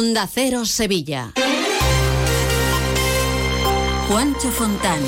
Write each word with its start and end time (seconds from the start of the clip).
Onda 0.00 0.26
Cero 0.26 0.64
Sevilla. 0.64 1.34
Juancho 4.08 4.50
Fontán. 4.50 4.98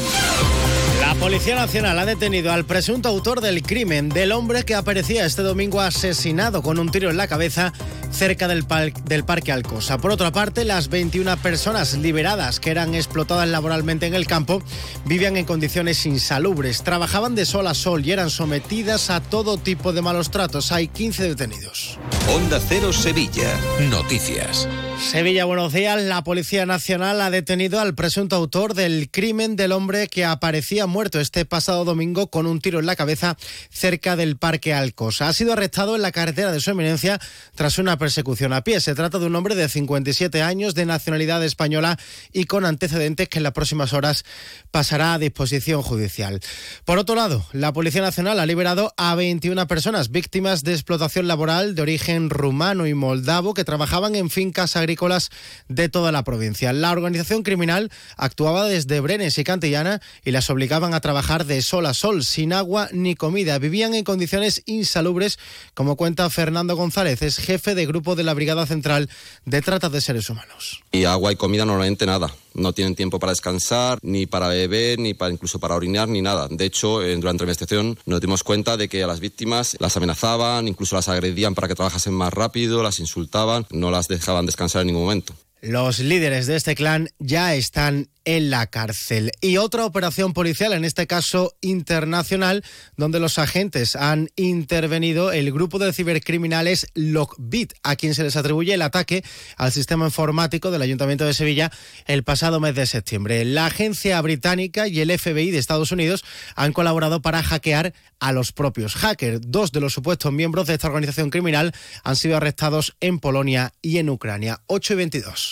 La 1.01 1.15
Policía 1.15 1.57
Nacional 1.57 1.99
ha 1.99 2.05
detenido 2.05 2.53
al 2.53 2.67
presunto 2.67 3.09
autor 3.09 3.41
del 3.41 3.63
crimen 3.63 4.11
del 4.11 4.33
hombre 4.33 4.65
que 4.65 4.75
aparecía 4.75 5.25
este 5.25 5.43
domingo 5.43 5.81
asesinado 5.81 6.63
con 6.63 6.79
un 6.79 6.91
tiro 6.91 7.11
en 7.11 7.17
la 7.17 7.27
cabeza 7.27 7.73
cerca 8.13 8.47
del, 8.49 8.65
del 9.05 9.25
Parque 9.25 9.51
Alcosa. 9.51 9.99
Por 9.99 10.11
otra 10.11 10.31
parte, 10.31 10.65
las 10.65 10.89
21 10.89 11.37
personas 11.39 11.95
liberadas 11.95 12.61
que 12.61 12.71
eran 12.71 12.95
explotadas 12.95 13.49
laboralmente 13.49 14.07
en 14.07 14.15
el 14.15 14.27
campo 14.27 14.63
vivían 15.05 15.37
en 15.37 15.47
condiciones 15.47 16.07
insalubres, 16.07 16.83
trabajaban 16.83 17.35
de 17.35 17.47
sol 17.47 17.67
a 17.67 17.75
sol 17.75 18.07
y 18.07 18.13
eran 18.13 18.31
sometidas 18.31 19.11
a 19.11 19.21
todo 19.21 19.57
tipo 19.57 19.93
de 19.93 20.03
malos 20.03 20.31
tratos. 20.31 20.71
Hay 20.71 20.89
15 20.89 21.25
detenidos. 21.25 21.99
Onda 22.29 22.61
Cero 22.61 22.93
Sevilla. 22.93 23.59
Noticias. 23.91 24.69
Sevilla, 24.99 25.45
buenos 25.45 25.73
días. 25.73 26.01
La 26.03 26.25
Policía 26.25 26.65
Nacional 26.65 27.21
ha 27.21 27.31
detenido 27.31 27.81
al 27.81 27.95
presunto 27.95 28.37
autor 28.37 28.75
del 28.75 29.11
crimen 29.11 29.57
del 29.57 29.73
hombre 29.73 30.09
que 30.09 30.25
aparecía 30.25 30.87
muerto 30.87 31.21
este 31.21 31.45
pasado 31.45 31.85
domingo 31.85 32.29
con 32.29 32.47
un 32.47 32.61
tiro 32.61 32.79
en 32.79 32.87
la 32.87 32.97
cabeza 32.97 33.37
cerca 33.71 34.17
del 34.17 34.37
Parque 34.37 34.73
Alcosa. 34.73 35.29
Ha 35.29 35.33
sido 35.33 35.53
arrestado 35.53 35.97
en 35.97 36.03
la 36.03 36.13
carretera 36.13 36.53
de 36.53 36.61
su 36.61 36.71
eminencia 36.71 37.21
tras 37.55 37.79
una 37.79 37.99
persecución 37.99 38.53
a 38.53 38.65
pie. 38.65 38.81
Se 38.81 38.95
trata 38.95 39.19
de 39.19 39.27
un 39.27 39.37
hombre 39.37 39.55
de 39.55 39.69
57 39.69 40.41
años, 40.43 40.75
de 40.75 40.87
nacionalidad 40.87 41.45
española 41.45 41.99
y 42.33 42.45
con 42.45 42.65
antecedentes 42.65 43.29
que 43.29 43.39
en 43.39 43.45
las 43.45 43.53
próximas 43.53 43.93
horas 43.93 44.25
pasará 44.71 45.15
a 45.15 45.19
disposición 45.19 45.83
judicial. 45.83 46.41
Por 46.85 46.99
otro 46.99 47.15
lado, 47.15 47.45
la 47.53 47.73
Policía 47.73 48.03
Nacional 48.03 48.41
ha 48.41 48.47
liberado 48.47 48.95
a 48.97 49.15
21 49.15 49.67
personas 49.67 50.11
víctimas 50.11 50.63
de 50.63 50.73
explotación 50.73 51.27
laboral 51.29 51.75
de 51.75 51.83
origen 51.83 52.31
rumano 52.31 52.87
y 52.87 52.95
moldavo 52.95 53.53
que 53.53 53.65
trabajaban 53.65 54.15
en 54.15 54.31
fincas 54.31 54.77
agrícolas 54.83 55.31
de 55.69 55.89
toda 55.89 56.13
la 56.13 56.25
provincia. 56.25 56.73
La 56.73 56.91
organización 56.93 57.43
criminal 57.43 57.91
actuaba 58.17 58.67
desde 58.67 59.01
Brenes 59.01 59.39
y 59.39 59.45
Cantillana 59.45 60.01
y 60.25 60.33
las 60.33 60.51
obligaban 60.51 60.93
a 60.95 61.01
trabajar 61.01 61.47
de 61.47 61.63
sol 61.63 61.87
a 61.87 61.95
sol, 61.95 62.25
sin 62.25 62.53
agua 62.53 62.89
ni 62.93 63.15
comida. 63.15 63.59
Vivían 63.59 63.95
en 63.95 64.05
condiciones 64.05 64.63
insalubres, 64.67 65.39
como 65.75 65.97
cuenta 65.97 66.29
Fernando 66.31 66.77
González, 66.77 67.23
es 67.23 67.39
jefe 67.39 67.75
de 67.75 67.87
grupo 67.87 68.17
de 68.17 68.25
la 68.25 68.35
Brigada 68.35 68.67
Central 68.67 69.09
de 69.45 69.63
Trata 69.63 69.89
de 69.89 70.01
Seres 70.01 70.29
Humanos. 70.29 70.83
Y 70.93 71.05
agua 71.05 71.33
y 71.33 71.37
comida 71.37 71.65
normalmente 71.65 72.07
nada. 72.07 72.35
No 72.55 72.73
tienen 72.73 72.95
tiempo 72.95 73.19
para 73.19 73.33
descansar, 73.33 73.99
ni 74.03 74.27
para 74.27 74.49
beber, 74.49 74.99
ni 74.99 75.15
para 75.15 75.33
incluso 75.33 75.59
para 75.59 75.75
orinar, 75.75 76.09
ni 76.09 76.23
nada. 76.23 76.49
De 76.51 76.65
hecho, 76.65 77.01
durante 77.01 77.45
la 77.45 77.49
investigación 77.49 77.99
nos 78.07 78.21
dimos 78.21 78.43
cuenta 78.43 78.77
de 78.77 78.89
que 78.89 79.03
a 79.03 79.07
las 79.07 79.21
víctimas 79.21 79.77
las 79.81 79.97
amenazaban, 79.97 80.69
incluso 80.69 80.97
las 80.97 81.09
agredían 81.09 81.55
para 81.55 81.69
que 81.69 81.75
trabajasen 81.75 82.15
más 82.15 82.33
rápido, 82.33 82.83
las 82.83 83.01
insultaban, 83.01 83.67
no 83.71 83.91
las 83.91 84.09
dejaban 84.09 84.47
descansar 84.47 84.83
en 84.83 84.89
ningún 84.89 85.03
momento. 85.03 85.35
Los 85.63 86.01
líderes 86.01 86.49
de 86.49 86.57
este 86.57 86.75
clan 86.75 87.11
ya 87.21 87.55
están 87.55 88.09
en 88.25 88.51
la 88.51 88.67
cárcel. 88.67 89.31
Y 89.41 89.57
otra 89.57 89.85
operación 89.85 90.33
policial, 90.33 90.73
en 90.73 90.85
este 90.85 91.07
caso 91.07 91.55
internacional, 91.61 92.65
donde 92.97 93.21
los 93.21 93.39
agentes 93.39 93.97
han 93.97 94.29
intervenido 94.37 95.33
el 95.33 95.53
grupo 95.53 95.79
de 95.79 95.93
cibercriminales 95.93 96.87
Lockbit, 96.95 97.75
a 97.83 97.97
quien 97.97 98.15
se 98.15 98.23
les 98.23 98.37
atribuye 98.37 98.75
el 98.75 98.83
ataque 98.83 99.25
al 99.57 99.73
sistema 99.73 100.07
informático 100.07 100.71
del 100.71 100.83
Ayuntamiento 100.83 101.25
de 101.25 101.35
Sevilla 101.35 101.71
el 102.07 102.25
pasado 102.25 102.61
mes 102.61 102.75
de 102.75 102.87
septiembre. 102.87 103.45
La 103.45 103.67
agencia 103.67 104.21
británica 104.21 104.89
y 104.89 105.01
el 105.01 105.17
FBI 105.17 105.51
de 105.51 105.59
Estados 105.59 105.93
Unidos 105.93 106.25
han 106.55 106.73
colaborado 106.73 107.23
para 107.23 107.43
hackear 107.43 107.93
a 108.21 108.33
los 108.33 108.53
propios 108.53 108.95
hackers. 108.95 109.41
Dos 109.43 109.73
de 109.73 109.81
los 109.81 109.93
supuestos 109.93 110.33
miembros 110.33 110.67
de 110.67 110.75
esta 110.75 110.89
organización 110.89 111.31
criminal 111.31 111.73
han 112.05 112.17
sido 112.17 112.37
arrestados 112.37 112.97
en 113.01 113.19
Polonia 113.19 113.73
y 113.83 113.99
en 113.99 114.11
Ucrania. 114.11 114.61
8 114.67 114.93
y 114.93 114.97
22. 114.97 115.52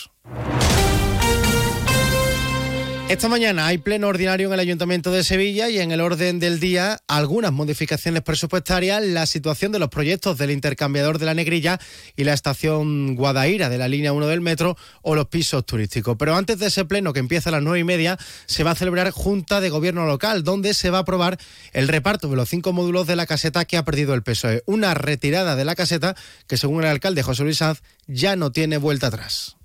Esta 3.11 3.27
mañana 3.27 3.67
hay 3.67 3.77
pleno 3.77 4.07
ordinario 4.07 4.47
en 4.47 4.53
el 4.53 4.61
Ayuntamiento 4.61 5.11
de 5.11 5.25
Sevilla 5.25 5.69
y 5.69 5.79
en 5.79 5.91
el 5.91 5.99
orden 5.99 6.39
del 6.39 6.61
día 6.61 6.97
algunas 7.09 7.51
modificaciones 7.51 8.21
presupuestarias, 8.21 9.03
la 9.03 9.25
situación 9.25 9.73
de 9.73 9.79
los 9.79 9.89
proyectos 9.89 10.37
del 10.37 10.49
intercambiador 10.49 11.19
de 11.19 11.25
la 11.25 11.33
Negrilla 11.33 11.77
y 12.15 12.23
la 12.23 12.31
estación 12.31 13.15
Guadaira 13.15 13.67
de 13.67 13.77
la 13.77 13.89
línea 13.89 14.13
1 14.13 14.27
del 14.27 14.39
metro 14.39 14.77
o 15.01 15.13
los 15.13 15.27
pisos 15.27 15.65
turísticos. 15.65 16.15
Pero 16.17 16.37
antes 16.37 16.57
de 16.59 16.67
ese 16.67 16.85
pleno 16.85 17.11
que 17.11 17.19
empieza 17.19 17.49
a 17.49 17.51
las 17.51 17.61
nueve 17.61 17.79
y 17.79 17.83
media, 17.83 18.17
se 18.45 18.63
va 18.63 18.71
a 18.71 18.75
celebrar 18.75 19.11
Junta 19.11 19.59
de 19.59 19.69
Gobierno 19.69 20.05
Local, 20.05 20.45
donde 20.45 20.73
se 20.73 20.89
va 20.89 20.99
a 20.99 21.01
aprobar 21.01 21.37
el 21.73 21.89
reparto 21.89 22.29
de 22.29 22.37
los 22.37 22.47
cinco 22.47 22.71
módulos 22.71 23.07
de 23.07 23.17
la 23.17 23.25
caseta 23.25 23.65
que 23.65 23.75
ha 23.75 23.83
perdido 23.83 24.13
el 24.13 24.23
PSOE. 24.23 24.63
Una 24.67 24.93
retirada 24.93 25.57
de 25.57 25.65
la 25.65 25.75
caseta 25.75 26.15
que, 26.47 26.55
según 26.55 26.85
el 26.85 26.89
alcalde 26.89 27.23
José 27.23 27.43
Luis 27.43 27.57
Sanz, 27.57 27.81
ya 28.07 28.37
no 28.37 28.53
tiene 28.53 28.77
vuelta 28.77 29.07
atrás 29.07 29.57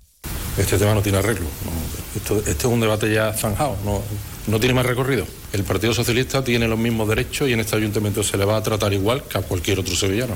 este 0.57 0.77
tema 0.77 0.93
no 0.93 1.01
tiene 1.01 1.19
arreglo. 1.19 1.47
Esto, 2.15 2.37
este 2.39 2.51
es 2.51 2.65
un 2.65 2.79
debate 2.79 3.13
ya 3.13 3.33
zanjado, 3.33 3.77
no, 4.47 4.59
tiene 4.59 4.73
más 4.73 4.85
recorrido. 4.85 5.25
El 5.53 5.63
Partido 5.63 5.93
Socialista 5.93 6.43
tiene 6.43 6.67
los 6.67 6.79
mismos 6.79 7.07
derechos 7.07 7.47
y 7.49 7.53
en 7.53 7.59
este 7.59 7.75
ayuntamiento 7.75 8.23
se 8.23 8.37
le 8.37 8.45
va 8.45 8.57
a 8.57 8.63
tratar 8.63 8.93
igual 8.93 9.23
que 9.23 9.37
a 9.37 9.41
cualquier 9.41 9.79
otro 9.79 9.95
sevillano. 9.95 10.35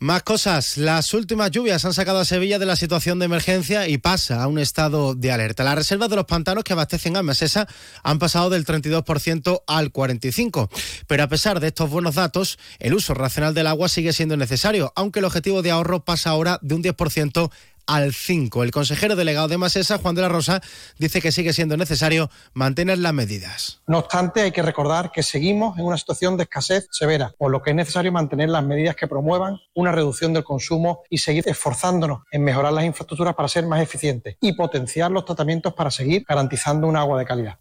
Más 0.00 0.22
cosas. 0.22 0.76
Las 0.76 1.12
últimas 1.12 1.50
lluvias 1.50 1.84
han 1.84 1.92
sacado 1.92 2.20
a 2.20 2.24
Sevilla 2.24 2.60
de 2.60 2.66
la 2.66 2.76
situación 2.76 3.18
de 3.18 3.24
emergencia 3.24 3.88
y 3.88 3.98
pasa 3.98 4.40
a 4.40 4.46
un 4.46 4.60
estado 4.60 5.16
de 5.16 5.32
alerta. 5.32 5.64
Las 5.64 5.74
reservas 5.74 6.08
de 6.08 6.14
los 6.14 6.24
pantanos 6.24 6.62
que 6.62 6.72
abastecen 6.72 7.16
a 7.16 7.24
Mesesa 7.24 7.66
han 8.04 8.20
pasado 8.20 8.48
del 8.48 8.64
32% 8.64 9.62
al 9.66 9.92
45%. 9.92 10.70
Pero 11.08 11.22
a 11.24 11.28
pesar 11.28 11.58
de 11.58 11.66
estos 11.66 11.90
buenos 11.90 12.14
datos, 12.14 12.60
el 12.78 12.94
uso 12.94 13.12
racional 13.12 13.54
del 13.54 13.66
agua 13.66 13.88
sigue 13.88 14.12
siendo 14.12 14.36
necesario, 14.36 14.92
aunque 14.94 15.18
el 15.18 15.24
objetivo 15.24 15.62
de 15.62 15.72
ahorro 15.72 16.04
pasa 16.04 16.30
ahora 16.30 16.60
de 16.62 16.76
un 16.76 16.84
10% 16.84 17.50
al 17.88 18.12
5. 18.12 18.62
El 18.62 18.70
consejero 18.70 19.16
delegado 19.16 19.48
de 19.48 19.58
Masesa, 19.58 19.98
Juan 19.98 20.14
de 20.14 20.22
la 20.22 20.28
Rosa, 20.28 20.60
dice 20.98 21.20
que 21.20 21.32
sigue 21.32 21.52
siendo 21.52 21.76
necesario 21.76 22.30
mantener 22.52 22.98
las 22.98 23.14
medidas. 23.14 23.80
No 23.86 23.98
obstante, 23.98 24.42
hay 24.42 24.52
que 24.52 24.62
recordar 24.62 25.10
que 25.10 25.22
seguimos 25.22 25.76
en 25.78 25.86
una 25.86 25.96
situación 25.96 26.36
de 26.36 26.44
escasez 26.44 26.86
severa, 26.92 27.34
por 27.36 27.50
lo 27.50 27.62
que 27.62 27.70
es 27.70 27.76
necesario 27.76 28.12
mantener 28.12 28.50
las 28.50 28.62
medidas 28.62 28.94
que 28.94 29.08
promuevan 29.08 29.58
una 29.74 29.90
reducción 29.90 30.34
del 30.34 30.44
consumo 30.44 31.02
y 31.08 31.18
seguir 31.18 31.48
esforzándonos 31.48 32.20
en 32.30 32.44
mejorar 32.44 32.74
las 32.74 32.84
infraestructuras 32.84 33.34
para 33.34 33.48
ser 33.48 33.66
más 33.66 33.80
eficientes 33.80 34.36
y 34.40 34.52
potenciar 34.52 35.10
los 35.10 35.24
tratamientos 35.24 35.72
para 35.72 35.90
seguir 35.90 36.24
garantizando 36.28 36.86
un 36.86 36.96
agua 36.96 37.18
de 37.18 37.24
calidad 37.24 37.58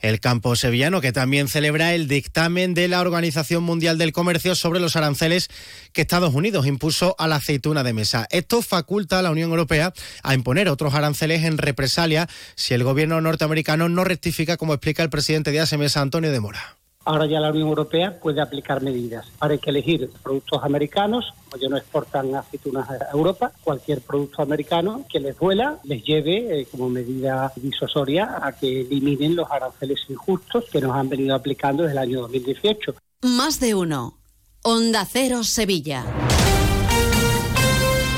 el 0.00 0.20
campo 0.20 0.56
sevillano, 0.56 1.00
que 1.00 1.12
también 1.12 1.48
celebra 1.48 1.94
el 1.94 2.08
dictamen 2.08 2.74
de 2.74 2.88
la 2.88 3.00
Organización 3.00 3.62
Mundial 3.62 3.98
del 3.98 4.12
Comercio 4.12 4.54
sobre 4.54 4.80
los 4.80 4.96
aranceles 4.96 5.48
que 5.92 6.02
Estados 6.02 6.34
Unidos 6.34 6.66
impuso 6.66 7.14
a 7.18 7.28
la 7.28 7.36
aceituna 7.36 7.82
de 7.82 7.92
mesa. 7.92 8.26
Esto 8.30 8.62
faculta 8.62 9.18
a 9.18 9.22
la 9.22 9.30
Unión 9.30 9.50
Europea 9.50 9.92
a 10.22 10.34
imponer 10.34 10.68
otros 10.68 10.94
aranceles 10.94 11.44
en 11.44 11.58
represalia 11.58 12.28
si 12.54 12.74
el 12.74 12.84
gobierno 12.84 13.20
norteamericano 13.20 13.88
no 13.88 14.04
rectifica, 14.04 14.56
como 14.56 14.74
explica 14.74 15.02
el 15.02 15.10
presidente 15.10 15.52
de 15.52 15.60
ASEMESA, 15.60 16.00
Antonio 16.00 16.32
de 16.32 16.40
Mora. 16.40 16.76
Ahora 17.06 17.26
ya 17.26 17.38
la 17.38 17.50
Unión 17.50 17.68
Europea 17.68 18.18
puede 18.18 18.40
aplicar 18.40 18.82
medidas. 18.82 19.26
Ahora 19.38 19.52
hay 19.52 19.60
que 19.60 19.70
elegir 19.70 20.10
productos 20.24 20.64
americanos, 20.64 21.32
como 21.44 21.62
ya 21.62 21.68
no 21.68 21.76
exportan 21.76 22.34
aceitunas 22.34 22.90
a 22.90 23.10
Europa, 23.12 23.52
cualquier 23.62 24.00
producto 24.00 24.42
americano 24.42 25.04
que 25.08 25.20
les 25.20 25.38
duela 25.38 25.78
les 25.84 26.02
lleve 26.02 26.60
eh, 26.60 26.66
como 26.68 26.88
medida 26.88 27.52
disuasoria 27.54 28.40
a 28.42 28.50
que 28.50 28.80
eliminen 28.80 29.36
los 29.36 29.48
aranceles 29.48 30.00
injustos 30.08 30.64
que 30.70 30.80
nos 30.80 30.96
han 30.96 31.08
venido 31.08 31.36
aplicando 31.36 31.84
desde 31.84 31.92
el 31.92 31.98
año 31.98 32.20
2018. 32.22 32.96
Más 33.22 33.60
de 33.60 33.76
uno. 33.76 34.18
Onda 34.62 35.06
Cero 35.08 35.44
Sevilla. 35.44 36.04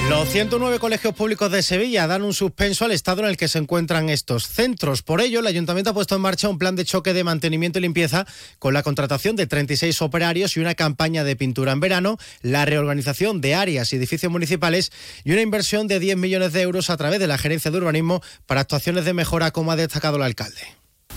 Los 0.08 0.30
109 0.30 0.78
colegios 0.78 1.14
públicos 1.14 1.52
de 1.52 1.62
Sevilla 1.62 2.06
dan 2.06 2.22
un 2.22 2.32
suspenso 2.32 2.86
al 2.86 2.92
estado 2.92 3.20
en 3.20 3.28
el 3.28 3.36
que 3.36 3.46
se 3.46 3.58
encuentran 3.58 4.08
estos 4.08 4.48
centros. 4.48 5.02
Por 5.02 5.20
ello, 5.20 5.40
el 5.40 5.46
ayuntamiento 5.46 5.90
ha 5.90 5.92
puesto 5.92 6.16
en 6.16 6.22
marcha 6.22 6.48
un 6.48 6.56
plan 6.56 6.76
de 6.76 6.86
choque 6.86 7.12
de 7.12 7.24
mantenimiento 7.24 7.78
y 7.78 7.82
limpieza 7.82 8.26
con 8.58 8.72
la 8.72 8.82
contratación 8.82 9.36
de 9.36 9.46
36 9.46 10.00
operarios 10.00 10.56
y 10.56 10.60
una 10.60 10.74
campaña 10.74 11.24
de 11.24 11.36
pintura 11.36 11.72
en 11.72 11.80
verano, 11.80 12.16
la 12.40 12.64
reorganización 12.64 13.42
de 13.42 13.54
áreas 13.54 13.92
y 13.92 13.96
edificios 13.96 14.32
municipales 14.32 14.92
y 15.24 15.32
una 15.32 15.42
inversión 15.42 15.88
de 15.88 16.00
10 16.00 16.16
millones 16.16 16.54
de 16.54 16.62
euros 16.62 16.88
a 16.88 16.96
través 16.96 17.20
de 17.20 17.26
la 17.26 17.36
Gerencia 17.36 17.70
de 17.70 17.76
Urbanismo 17.76 18.22
para 18.46 18.62
actuaciones 18.62 19.04
de 19.04 19.12
mejora, 19.12 19.50
como 19.50 19.72
ha 19.72 19.76
destacado 19.76 20.16
el 20.16 20.22
alcalde. 20.22 20.62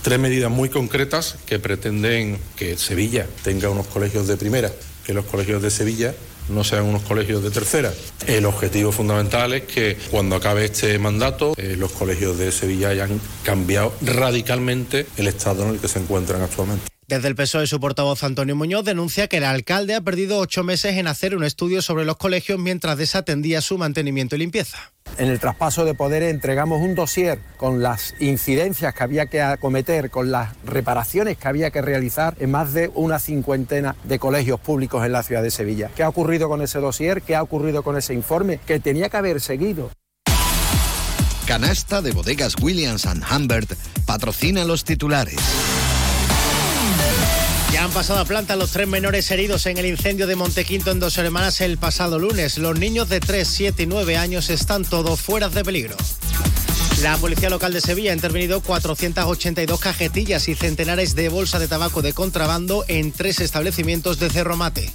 Tres 0.02 0.18
medidas 0.18 0.50
muy 0.50 0.68
concretas 0.68 1.36
que 1.46 1.58
pretenden 1.58 2.38
que 2.56 2.76
Sevilla 2.76 3.26
tenga 3.42 3.70
unos 3.70 3.86
colegios 3.86 4.28
de 4.28 4.36
primera, 4.36 4.70
que 5.06 5.14
los 5.14 5.24
colegios 5.24 5.62
de 5.62 5.70
Sevilla 5.70 6.14
no 6.48 6.64
sean 6.64 6.84
unos 6.84 7.02
colegios 7.02 7.42
de 7.42 7.50
tercera. 7.50 7.92
El 8.26 8.46
objetivo 8.46 8.92
fundamental 8.92 9.52
es 9.54 9.62
que 9.62 9.96
cuando 10.10 10.36
acabe 10.36 10.64
este 10.64 10.98
mandato 10.98 11.54
eh, 11.56 11.76
los 11.78 11.92
colegios 11.92 12.38
de 12.38 12.52
Sevilla 12.52 12.88
hayan 12.88 13.20
cambiado 13.42 13.92
radicalmente 14.02 15.06
el 15.16 15.26
estado 15.26 15.64
en 15.64 15.70
el 15.74 15.80
que 15.80 15.88
se 15.88 15.98
encuentran 15.98 16.42
actualmente. 16.42 16.91
Desde 17.12 17.28
el 17.28 17.34
PSOE, 17.34 17.66
su 17.66 17.78
portavoz 17.78 18.24
Antonio 18.24 18.56
Muñoz 18.56 18.86
denuncia 18.86 19.28
que 19.28 19.36
el 19.36 19.44
alcalde 19.44 19.94
ha 19.94 20.00
perdido 20.00 20.38
ocho 20.38 20.64
meses 20.64 20.96
en 20.96 21.06
hacer 21.06 21.36
un 21.36 21.44
estudio 21.44 21.82
sobre 21.82 22.06
los 22.06 22.16
colegios 22.16 22.58
mientras 22.58 22.96
desatendía 22.96 23.60
su 23.60 23.76
mantenimiento 23.76 24.34
y 24.34 24.38
limpieza. 24.38 24.78
En 25.18 25.28
el 25.28 25.38
traspaso 25.38 25.84
de 25.84 25.92
poderes 25.92 26.30
entregamos 26.30 26.80
un 26.80 26.94
dossier 26.94 27.38
con 27.58 27.82
las 27.82 28.14
incidencias 28.18 28.94
que 28.94 29.02
había 29.02 29.26
que 29.26 29.42
acometer, 29.42 30.08
con 30.08 30.32
las 30.32 30.56
reparaciones 30.64 31.36
que 31.36 31.48
había 31.48 31.70
que 31.70 31.82
realizar 31.82 32.34
en 32.40 32.50
más 32.50 32.72
de 32.72 32.90
una 32.94 33.18
cincuentena 33.18 33.94
de 34.04 34.18
colegios 34.18 34.58
públicos 34.58 35.04
en 35.04 35.12
la 35.12 35.22
ciudad 35.22 35.42
de 35.42 35.50
Sevilla. 35.50 35.90
¿Qué 35.94 36.04
ha 36.04 36.08
ocurrido 36.08 36.48
con 36.48 36.62
ese 36.62 36.78
dossier? 36.78 37.20
¿Qué 37.20 37.36
ha 37.36 37.42
ocurrido 37.42 37.82
con 37.82 37.98
ese 37.98 38.14
informe? 38.14 38.58
Que 38.66 38.80
tenía 38.80 39.10
que 39.10 39.18
haber 39.18 39.42
seguido 39.42 39.90
canasta 41.52 42.00
de 42.00 42.12
bodegas 42.12 42.54
Williams⁇ 42.62 43.04
Humbert 43.36 43.74
patrocina 44.06 44.64
los 44.64 44.84
titulares. 44.84 45.36
Ya 47.72 47.84
han 47.84 47.90
pasado 47.90 48.20
a 48.20 48.26
planta 48.26 48.54
los 48.54 48.70
tres 48.70 48.86
menores 48.86 49.30
heridos 49.30 49.64
en 49.64 49.78
el 49.78 49.86
incendio 49.86 50.26
de 50.26 50.36
Montequinto 50.36 50.90
en 50.90 51.00
dos 51.00 51.16
hermanas 51.16 51.62
el 51.62 51.78
pasado 51.78 52.18
lunes. 52.18 52.58
Los 52.58 52.78
niños 52.78 53.08
de 53.08 53.18
3, 53.18 53.48
7 53.48 53.84
y 53.84 53.86
9 53.86 54.18
años 54.18 54.50
están 54.50 54.84
todos 54.84 55.18
fuera 55.18 55.48
de 55.48 55.64
peligro. 55.64 55.96
La 57.00 57.16
Policía 57.16 57.48
Local 57.48 57.72
de 57.72 57.80
Sevilla 57.80 58.12
ha 58.12 58.14
intervenido 58.14 58.60
482 58.60 59.80
cajetillas 59.80 60.48
y 60.48 60.54
centenares 60.54 61.14
de 61.14 61.30
bolsas 61.30 61.62
de 61.62 61.68
tabaco 61.68 62.02
de 62.02 62.12
contrabando 62.12 62.84
en 62.88 63.10
tres 63.10 63.40
establecimientos 63.40 64.18
de 64.18 64.28
Cerro 64.28 64.56
Mate. 64.56 64.92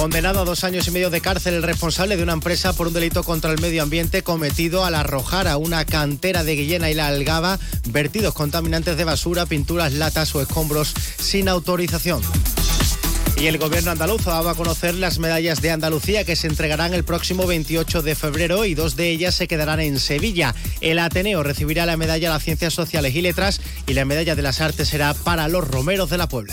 Condenado 0.00 0.40
a 0.40 0.44
dos 0.44 0.62
años 0.62 0.86
y 0.86 0.90
medio 0.90 1.08
de 1.08 1.22
cárcel 1.22 1.54
el 1.54 1.62
responsable 1.62 2.18
de 2.18 2.22
una 2.22 2.34
empresa 2.34 2.74
por 2.74 2.86
un 2.86 2.92
delito 2.92 3.24
contra 3.24 3.50
el 3.50 3.60
medio 3.62 3.82
ambiente 3.82 4.22
cometido 4.22 4.84
al 4.84 4.94
arrojar 4.94 5.48
a 5.48 5.56
una 5.56 5.86
cantera 5.86 6.44
de 6.44 6.54
Guillena 6.54 6.90
y 6.90 6.94
la 6.94 7.06
Algaba 7.06 7.58
vertidos 7.88 8.34
contaminantes 8.34 8.98
de 8.98 9.04
basura, 9.04 9.46
pinturas, 9.46 9.94
latas 9.94 10.34
o 10.34 10.42
escombros 10.42 10.92
sin 11.18 11.48
autorización. 11.48 12.20
Y 13.40 13.46
el 13.46 13.56
gobierno 13.56 13.90
andaluz 13.90 14.22
dado 14.26 14.50
a 14.50 14.54
conocer 14.54 14.94
las 14.94 15.18
medallas 15.18 15.62
de 15.62 15.70
Andalucía 15.70 16.24
que 16.24 16.36
se 16.36 16.46
entregarán 16.46 16.92
el 16.92 17.02
próximo 17.02 17.46
28 17.46 18.02
de 18.02 18.14
febrero 18.14 18.66
y 18.66 18.74
dos 18.74 18.96
de 18.96 19.08
ellas 19.10 19.34
se 19.34 19.48
quedarán 19.48 19.80
en 19.80 19.98
Sevilla. 19.98 20.54
El 20.82 20.98
Ateneo 20.98 21.42
recibirá 21.42 21.86
la 21.86 21.96
medalla 21.96 22.28
de 22.28 22.34
las 22.34 22.44
Ciencias 22.44 22.74
Sociales 22.74 23.14
y 23.14 23.22
Letras 23.22 23.62
y 23.86 23.94
la 23.94 24.04
medalla 24.04 24.36
de 24.36 24.42
las 24.42 24.60
Artes 24.60 24.88
será 24.88 25.14
para 25.14 25.48
los 25.48 25.66
Romeros 25.66 26.10
de 26.10 26.18
la 26.18 26.28
Puebla. 26.28 26.52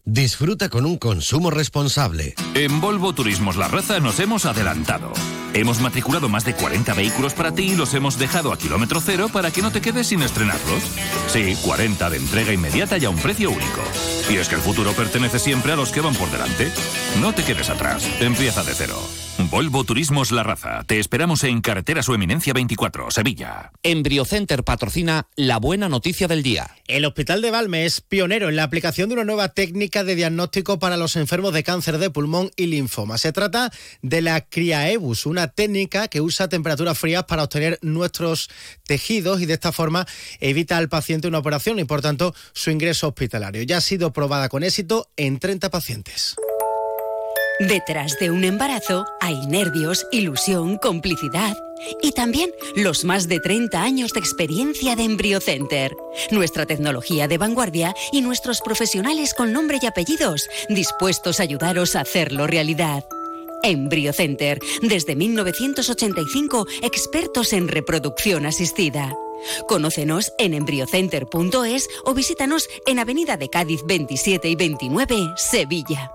Disfruta 0.05 0.69
con 0.69 0.85
un 0.87 0.97
consumo 0.97 1.51
responsable. 1.51 2.33
En 2.55 2.81
Volvo 2.81 3.13
Turismos 3.13 3.55
La 3.55 3.67
Raza 3.67 3.99
nos 3.99 4.19
hemos 4.19 4.45
adelantado. 4.45 5.13
Hemos 5.53 5.79
matriculado 5.79 6.27
más 6.27 6.43
de 6.43 6.55
40 6.55 6.93
vehículos 6.95 7.33
para 7.35 7.53
ti 7.53 7.73
y 7.73 7.75
los 7.75 7.93
hemos 7.93 8.17
dejado 8.17 8.51
a 8.51 8.57
kilómetro 8.57 8.99
cero 8.99 9.29
para 9.31 9.51
que 9.51 9.61
no 9.61 9.71
te 9.71 9.81
quedes 9.81 10.07
sin 10.07 10.23
estrenarlos. 10.23 10.81
Sí, 11.27 11.55
40 11.63 12.09
de 12.09 12.17
entrega 12.17 12.51
inmediata 12.51 12.97
y 12.97 13.05
a 13.05 13.11
un 13.11 13.17
precio 13.17 13.51
único. 13.51 13.81
Y 14.31 14.37
es 14.37 14.49
que 14.49 14.55
el 14.55 14.61
futuro 14.61 14.91
pertenece 14.93 15.37
siempre 15.37 15.73
a 15.73 15.75
los 15.75 15.91
que 15.91 16.01
van 16.01 16.15
por 16.15 16.31
delante. 16.31 16.71
No 17.19 17.33
te 17.33 17.43
quedes 17.43 17.69
atrás, 17.69 18.07
empieza 18.21 18.63
de 18.63 18.73
cero. 18.73 18.99
Volvo 19.49 19.83
Turismos 19.83 20.31
La 20.31 20.43
Raza. 20.43 20.83
Te 20.85 20.99
esperamos 20.99 21.43
en 21.43 21.61
Carretera 21.61 22.03
Su 22.03 22.13
Eminencia 22.13 22.53
24, 22.53 23.11
Sevilla. 23.11 23.71
Embriocenter 23.81 24.63
patrocina 24.63 25.27
la 25.35 25.57
buena 25.57 25.89
noticia 25.89 26.27
del 26.27 26.43
día. 26.43 26.71
El 26.87 27.05
Hospital 27.05 27.41
de 27.41 27.51
Valme 27.51 27.85
es 27.85 28.01
pionero 28.01 28.49
en 28.49 28.55
la 28.55 28.63
aplicación 28.63 29.09
de 29.09 29.15
una 29.15 29.23
nueva 29.23 29.49
técnica 29.49 29.90
de 29.91 30.15
diagnóstico 30.15 30.79
para 30.79 30.95
los 30.95 31.17
enfermos 31.17 31.53
de 31.53 31.63
cáncer 31.63 31.97
de 31.97 32.09
pulmón 32.09 32.49
y 32.55 32.67
linfoma. 32.67 33.17
Se 33.17 33.33
trata 33.33 33.71
de 34.01 34.21
la 34.21 34.41
Criaebus, 34.41 35.25
una 35.25 35.49
técnica 35.49 36.07
que 36.07 36.21
usa 36.21 36.47
temperaturas 36.47 36.97
frías 36.97 37.25
para 37.25 37.43
obtener 37.43 37.77
nuestros 37.81 38.49
tejidos 38.85 39.41
y 39.41 39.45
de 39.45 39.53
esta 39.53 39.71
forma 39.71 40.07
evita 40.39 40.77
al 40.77 40.89
paciente 40.89 41.27
una 41.27 41.39
operación 41.39 41.77
y 41.79 41.83
por 41.83 42.01
tanto 42.01 42.33
su 42.53 42.71
ingreso 42.71 43.09
hospitalario. 43.09 43.63
Ya 43.63 43.77
ha 43.77 43.81
sido 43.81 44.13
probada 44.13 44.47
con 44.47 44.63
éxito 44.63 45.09
en 45.17 45.39
30 45.39 45.69
pacientes. 45.69 46.35
Detrás 47.67 48.17
de 48.19 48.31
un 48.31 48.43
embarazo 48.43 49.05
hay 49.19 49.45
nervios, 49.45 50.07
ilusión, 50.11 50.77
complicidad 50.77 51.55
y 52.01 52.11
también 52.11 52.49
los 52.75 53.05
más 53.05 53.27
de 53.27 53.39
30 53.39 53.83
años 53.83 54.13
de 54.13 54.19
experiencia 54.19 54.95
de 54.95 55.03
EmbryoCenter. 55.03 55.95
Nuestra 56.31 56.65
tecnología 56.65 57.27
de 57.27 57.37
vanguardia 57.37 57.93
y 58.11 58.21
nuestros 58.21 58.61
profesionales 58.61 59.35
con 59.35 59.53
nombre 59.53 59.77
y 59.79 59.85
apellidos 59.85 60.49
dispuestos 60.69 61.39
a 61.39 61.43
ayudaros 61.43 61.95
a 61.95 62.01
hacerlo 62.01 62.47
realidad. 62.47 63.05
EmbryoCenter, 63.61 64.59
desde 64.81 65.15
1985, 65.15 66.65
expertos 66.81 67.53
en 67.53 67.67
reproducción 67.67 68.47
asistida. 68.47 69.15
Conócenos 69.67 70.33
en 70.39 70.55
embryocenter.es 70.55 71.89
o 72.05 72.13
visítanos 72.15 72.67
en 72.87 72.97
Avenida 72.97 73.37
de 73.37 73.49
Cádiz 73.49 73.81
27 73.85 74.49
y 74.49 74.55
29, 74.55 75.33
Sevilla. 75.35 76.11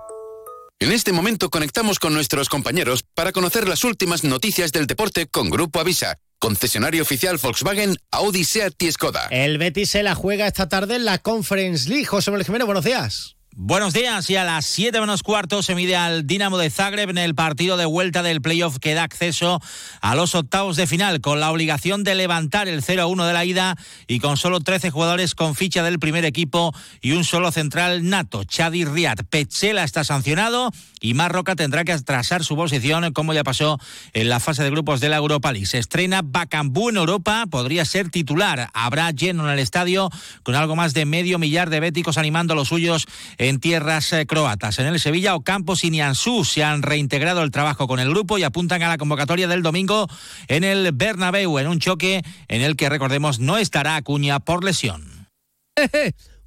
En 0.79 0.91
este 0.91 1.11
momento 1.11 1.49
conectamos 1.49 1.97
con 1.97 2.13
nuestros 2.13 2.49
compañeros 2.49 3.03
para 3.15 3.31
conocer 3.31 3.67
las 3.67 3.83
últimas 3.83 4.23
noticias 4.23 4.71
del 4.71 4.85
deporte 4.85 5.25
con 5.25 5.49
Grupo 5.49 5.79
Avisa, 5.79 6.19
concesionario 6.37 7.01
oficial 7.01 7.39
Volkswagen, 7.41 7.97
Audi, 8.11 8.43
Seat 8.43 8.75
y 8.83 8.91
Skoda. 8.91 9.25
El 9.31 9.57
Betis 9.57 9.89
se 9.89 10.03
la 10.03 10.13
juega 10.13 10.45
esta 10.45 10.69
tarde 10.69 10.97
en 10.97 11.05
la 11.05 11.17
Conference 11.17 11.89
League. 11.89 12.05
José 12.05 12.29
Manuel 12.29 12.45
Jiménez, 12.45 12.67
buenos 12.67 12.85
días. 12.85 13.36
Buenos 13.59 13.91
días 13.91 14.29
y 14.29 14.35
a 14.35 14.43
las 14.43 14.67
7 14.67 14.99
menos 14.99 15.23
cuarto 15.23 15.63
se 15.63 15.73
mide 15.73 15.95
al 15.95 16.27
Dinamo 16.27 16.59
de 16.59 16.69
Zagreb 16.69 17.09
en 17.09 17.17
el 17.17 17.33
partido 17.33 17.75
de 17.75 17.85
vuelta 17.85 18.21
del 18.21 18.39
playoff 18.39 18.77
que 18.77 18.93
da 18.93 19.01
acceso 19.01 19.59
a 19.99 20.13
los 20.13 20.35
octavos 20.35 20.75
de 20.75 20.85
final 20.85 21.21
con 21.21 21.39
la 21.39 21.49
obligación 21.49 22.03
de 22.03 22.13
levantar 22.13 22.67
el 22.67 22.83
0-1 22.83 23.25
de 23.25 23.33
la 23.33 23.45
ida 23.45 23.75
y 24.05 24.19
con 24.19 24.37
solo 24.37 24.59
13 24.59 24.91
jugadores 24.91 25.33
con 25.33 25.55
ficha 25.55 25.81
del 25.81 25.97
primer 25.97 26.23
equipo 26.23 26.71
y 27.01 27.13
un 27.13 27.23
solo 27.23 27.51
central 27.51 28.07
nato, 28.07 28.43
Chadi 28.43 28.85
Riad. 28.85 29.25
Pechela 29.27 29.83
está 29.83 30.03
sancionado 30.03 30.69
y 31.01 31.15
Marroca 31.15 31.55
tendrá 31.55 31.83
que 31.83 31.93
atrasar 31.93 32.43
su 32.43 32.55
posición 32.55 33.11
como 33.11 33.33
ya 33.33 33.43
pasó 33.43 33.79
en 34.13 34.29
la 34.29 34.39
fase 34.39 34.61
de 34.61 34.69
grupos 34.69 34.99
de 34.99 35.09
la 35.09 35.17
Europa 35.17 35.51
League. 35.51 35.65
Se 35.65 35.79
estrena 35.79 36.21
Bacambú 36.23 36.89
en 36.89 36.97
Europa, 36.97 37.45
podría 37.49 37.85
ser 37.85 38.09
titular. 38.09 38.69
Habrá 38.75 39.09
lleno 39.09 39.45
en 39.45 39.53
el 39.53 39.59
estadio 39.59 40.11
con 40.43 40.53
algo 40.53 40.75
más 40.75 40.93
de 40.93 41.05
medio 41.05 41.39
millar 41.39 41.71
de 41.71 41.79
béticos 41.79 42.19
animando 42.19 42.53
a 42.53 42.55
los 42.55 42.67
suyos 42.67 43.07
en 43.39 43.46
tierras 43.55 44.11
eh, 44.13 44.25
croatas. 44.25 44.79
En 44.79 44.87
el 44.87 44.99
Sevilla, 44.99 45.35
Ocampos 45.35 45.83
y 45.83 45.89
Nianzú 45.89 46.43
se 46.43 46.63
han 46.63 46.81
reintegrado 46.81 47.41
el 47.41 47.51
trabajo 47.51 47.87
con 47.87 47.99
el 47.99 48.09
grupo 48.09 48.37
y 48.37 48.43
apuntan 48.43 48.83
a 48.83 48.89
la 48.89 48.97
convocatoria 48.97 49.47
del 49.47 49.63
domingo 49.63 50.07
en 50.47 50.63
el 50.63 50.91
Bernabéu, 50.91 51.57
en 51.57 51.67
un 51.67 51.79
choque 51.79 52.23
en 52.47 52.61
el 52.61 52.75
que, 52.75 52.89
recordemos, 52.89 53.39
no 53.39 53.57
estará 53.57 53.95
Acuña 53.95 54.39
por 54.39 54.63
lesión. 54.63 55.27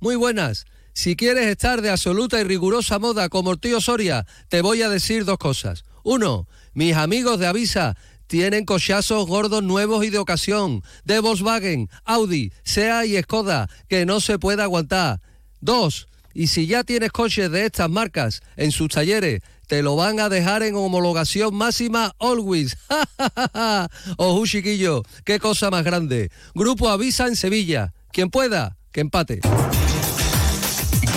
Muy 0.01 0.17
buenas. 0.17 0.67
Si 0.93 1.17
quieres 1.17 1.47
estar 1.47 1.81
de 1.81 1.91
absoluta 1.91 2.41
y 2.41 2.45
rigurosa 2.45 2.99
moda 2.99 3.29
como 3.29 3.53
el 3.53 3.61
tío 3.61 3.81
Soria, 3.81 4.27
te 4.49 4.61
voy 4.61 4.83
a 4.83 4.89
decir 4.89 5.25
dos 5.25 5.39
cosas. 5.39 5.85
Uno, 6.03 6.47
mis 6.75 6.95
amigos 6.95 7.39
de 7.39 7.47
Avisa 7.47 7.97
tienen 8.27 8.65
cochazos 8.65 9.27
gordos 9.27 9.63
nuevos 9.63 10.05
y 10.05 10.11
de 10.11 10.19
ocasión, 10.19 10.83
de 11.05 11.21
Volkswagen, 11.21 11.89
Audi, 12.05 12.53
SEA 12.63 13.05
y 13.07 13.21
Skoda, 13.23 13.69
que 13.89 14.07
no 14.07 14.21
se 14.21 14.39
puede 14.39 14.63
aguantar. 14.63 15.21
Dos, 15.61 16.07
y 16.35 16.49
si 16.49 16.67
ya 16.67 16.85
tienes 16.85 17.13
coches 17.13 17.51
de 17.51 17.67
estas 17.67 17.91
marcas 17.91 18.43
en 18.57 18.73
sus 18.73 18.89
talleres, 18.89 19.41
te 19.67 19.83
lo 19.83 19.97
van 19.97 20.19
a 20.19 20.29
dejar 20.29 20.63
en 20.63 20.75
homologación 20.75 21.55
máxima 21.55 22.13
always. 22.19 22.77
Ojo, 24.17 24.47
chiquillo, 24.47 25.03
qué 25.25 25.39
cosa 25.39 25.71
más 25.71 25.85
grande. 25.85 26.31
Grupo 26.55 26.89
Avisa 26.89 27.27
en 27.27 27.37
Sevilla. 27.37 27.93
Quien 28.13 28.31
pueda, 28.31 28.77
que 28.91 29.01
empate. 29.01 29.41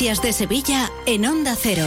Noticias 0.00 0.22
de 0.22 0.32
Sevilla 0.32 0.90
en 1.04 1.26
Onda 1.26 1.54
Cero. 1.60 1.84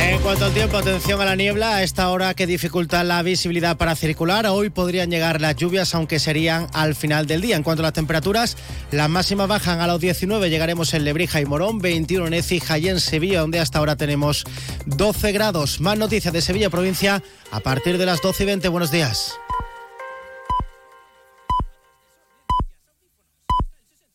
En 0.00 0.20
cuanto 0.20 0.44
al 0.44 0.54
tiempo, 0.54 0.76
atención 0.76 1.20
a 1.20 1.24
la 1.24 1.34
niebla, 1.34 1.74
a 1.74 1.82
esta 1.82 2.10
hora 2.10 2.32
que 2.34 2.46
dificulta 2.46 3.02
la 3.02 3.20
visibilidad 3.24 3.76
para 3.76 3.96
circular. 3.96 4.46
Hoy 4.46 4.70
podrían 4.70 5.10
llegar 5.10 5.40
las 5.40 5.56
lluvias, 5.56 5.96
aunque 5.96 6.20
serían 6.20 6.68
al 6.74 6.94
final 6.94 7.26
del 7.26 7.40
día. 7.40 7.56
En 7.56 7.64
cuanto 7.64 7.82
a 7.82 7.86
las 7.86 7.92
temperaturas, 7.92 8.56
las 8.92 9.10
máximas 9.10 9.48
bajan 9.48 9.80
a 9.80 9.88
los 9.88 10.00
19, 10.00 10.48
llegaremos 10.48 10.94
en 10.94 11.02
Lebrija 11.02 11.40
y 11.40 11.44
Morón, 11.44 11.80
21 11.80 12.28
en 12.28 12.34
Écija 12.34 12.78
y 12.78 12.88
en 12.88 13.00
Sevilla, 13.00 13.40
donde 13.40 13.58
hasta 13.58 13.80
ahora 13.80 13.96
tenemos 13.96 14.44
12 14.86 15.32
grados. 15.32 15.80
Más 15.80 15.98
noticias 15.98 16.32
de 16.32 16.40
Sevilla, 16.40 16.70
provincia, 16.70 17.20
a 17.50 17.58
partir 17.58 17.98
de 17.98 18.06
las 18.06 18.22
12 18.22 18.44
y 18.44 18.46
20. 18.46 18.68
Buenos 18.68 18.92
días. 18.92 19.32